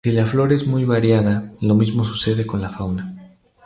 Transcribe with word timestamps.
Si 0.03 0.11
la 0.11 0.25
flora 0.25 0.55
es 0.55 0.65
muy 0.65 0.83
variada 0.83 1.53
lo 1.61 1.75
mismo 1.75 2.03
sucede 2.03 2.47
con 2.47 2.59
la 2.59 2.71
fauna. 2.71 3.37